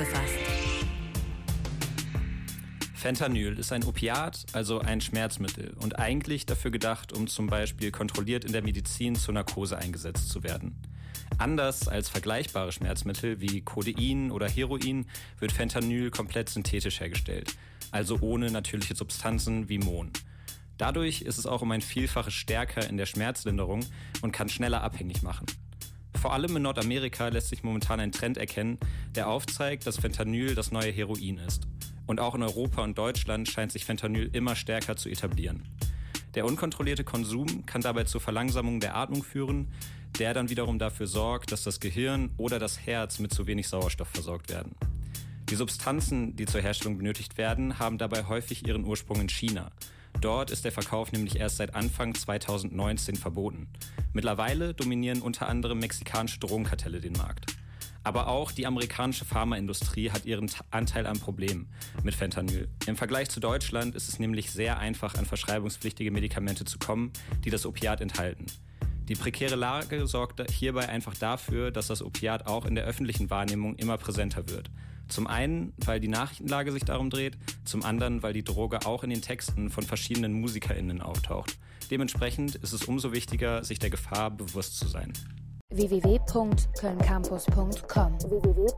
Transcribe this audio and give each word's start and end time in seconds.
kurz 0.00 0.08
gefasst. 0.08 0.34
Fentanyl 2.94 3.58
ist 3.58 3.72
ein 3.72 3.84
Opiat, 3.84 4.44
also 4.52 4.80
ein 4.80 5.00
Schmerzmittel 5.00 5.74
und 5.80 5.98
eigentlich 5.98 6.44
dafür 6.44 6.70
gedacht, 6.70 7.12
um 7.12 7.28
zum 7.28 7.46
Beispiel 7.46 7.90
kontrolliert 7.90 8.44
in 8.44 8.52
der 8.52 8.62
Medizin 8.62 9.14
zur 9.14 9.34
Narkose 9.34 9.78
eingesetzt 9.78 10.28
zu 10.28 10.42
werden. 10.42 10.82
Anders 11.38 11.88
als 11.88 12.10
vergleichbare 12.10 12.72
Schmerzmittel 12.72 13.40
wie 13.40 13.62
Codein 13.62 14.30
oder 14.30 14.48
Heroin 14.48 15.06
wird 15.38 15.52
Fentanyl 15.52 16.10
komplett 16.10 16.50
synthetisch 16.50 17.00
hergestellt, 17.00 17.56
also 17.90 18.18
ohne 18.20 18.50
natürliche 18.50 18.94
Substanzen 18.94 19.70
wie 19.70 19.78
Mohn. 19.78 20.10
Dadurch 20.76 21.22
ist 21.22 21.38
es 21.38 21.46
auch 21.46 21.62
um 21.62 21.70
ein 21.70 21.82
Vielfaches 21.82 22.34
stärker 22.34 22.88
in 22.88 22.98
der 22.98 23.06
Schmerzlinderung 23.06 23.80
und 24.20 24.32
kann 24.32 24.50
schneller 24.50 24.82
abhängig 24.82 25.22
machen. 25.22 25.46
Vor 26.20 26.34
allem 26.34 26.54
in 26.54 26.64
Nordamerika 26.64 27.28
lässt 27.28 27.48
sich 27.48 27.62
momentan 27.62 27.98
ein 27.98 28.12
Trend 28.12 28.36
erkennen, 28.36 28.78
der 29.14 29.28
aufzeigt, 29.28 29.86
dass 29.86 29.96
Fentanyl 29.96 30.54
das 30.54 30.70
neue 30.70 30.92
Heroin 30.92 31.38
ist. 31.38 31.66
Und 32.06 32.20
auch 32.20 32.34
in 32.34 32.42
Europa 32.42 32.82
und 32.82 32.98
Deutschland 32.98 33.48
scheint 33.48 33.72
sich 33.72 33.86
Fentanyl 33.86 34.28
immer 34.34 34.54
stärker 34.54 34.96
zu 34.96 35.08
etablieren. 35.08 35.62
Der 36.34 36.44
unkontrollierte 36.44 37.04
Konsum 37.04 37.64
kann 37.64 37.80
dabei 37.80 38.04
zur 38.04 38.20
Verlangsamung 38.20 38.80
der 38.80 38.96
Atmung 38.96 39.22
führen, 39.22 39.68
der 40.18 40.34
dann 40.34 40.50
wiederum 40.50 40.78
dafür 40.78 41.06
sorgt, 41.06 41.52
dass 41.52 41.62
das 41.62 41.80
Gehirn 41.80 42.28
oder 42.36 42.58
das 42.58 42.78
Herz 42.84 43.18
mit 43.18 43.32
zu 43.32 43.46
wenig 43.46 43.68
Sauerstoff 43.68 44.08
versorgt 44.08 44.50
werden. 44.50 44.74
Die 45.48 45.56
Substanzen, 45.56 46.36
die 46.36 46.44
zur 46.44 46.60
Herstellung 46.60 46.98
benötigt 46.98 47.38
werden, 47.38 47.78
haben 47.78 47.96
dabei 47.96 48.24
häufig 48.24 48.66
ihren 48.66 48.84
Ursprung 48.84 49.22
in 49.22 49.30
China. 49.30 49.70
Dort 50.20 50.50
ist 50.50 50.64
der 50.64 50.72
Verkauf 50.72 51.12
nämlich 51.12 51.36
erst 51.36 51.56
seit 51.56 51.74
Anfang 51.74 52.14
2019 52.14 53.16
verboten. 53.16 53.68
Mittlerweile 54.12 54.74
dominieren 54.74 55.22
unter 55.22 55.48
anderem 55.48 55.78
mexikanische 55.78 56.40
Drogenkartelle 56.40 57.00
den 57.00 57.12
Markt. 57.12 57.54
Aber 58.02 58.28
auch 58.28 58.50
die 58.50 58.66
amerikanische 58.66 59.24
Pharmaindustrie 59.24 60.10
hat 60.10 60.24
ihren 60.24 60.50
Anteil 60.70 61.06
am 61.06 61.18
Problem 61.18 61.66
mit 62.02 62.14
Fentanyl. 62.14 62.68
Im 62.86 62.96
Vergleich 62.96 63.28
zu 63.28 63.40
Deutschland 63.40 63.94
ist 63.94 64.08
es 64.08 64.18
nämlich 64.18 64.50
sehr 64.50 64.78
einfach, 64.78 65.14
an 65.14 65.26
verschreibungspflichtige 65.26 66.10
Medikamente 66.10 66.64
zu 66.64 66.78
kommen, 66.78 67.12
die 67.44 67.50
das 67.50 67.66
Opiat 67.66 68.00
enthalten. 68.00 68.46
Die 69.08 69.16
prekäre 69.16 69.56
Lage 69.56 70.06
sorgt 70.06 70.50
hierbei 70.50 70.88
einfach 70.88 71.14
dafür, 71.14 71.70
dass 71.70 71.88
das 71.88 72.02
Opiat 72.02 72.46
auch 72.46 72.64
in 72.64 72.74
der 72.74 72.84
öffentlichen 72.84 73.28
Wahrnehmung 73.28 73.74
immer 73.76 73.98
präsenter 73.98 74.48
wird. 74.48 74.70
Zum 75.10 75.26
einen, 75.26 75.74
weil 75.84 76.00
die 76.00 76.08
Nachrichtenlage 76.08 76.72
sich 76.72 76.84
darum 76.84 77.10
dreht, 77.10 77.36
zum 77.64 77.84
anderen, 77.84 78.22
weil 78.22 78.32
die 78.32 78.44
Droge 78.44 78.86
auch 78.86 79.04
in 79.04 79.10
den 79.10 79.20
Texten 79.22 79.68
von 79.68 79.84
verschiedenen 79.84 80.40
MusikerInnen 80.40 81.02
auftaucht. 81.02 81.58
Dementsprechend 81.90 82.54
ist 82.54 82.72
es 82.72 82.84
umso 82.84 83.12
wichtiger, 83.12 83.64
sich 83.64 83.80
der 83.80 83.90
Gefahr 83.90 84.30
bewusst 84.30 84.78
zu 84.78 84.86
sein. 84.86 85.12
www.kölncampus.com 85.70 88.18
www 88.22 88.70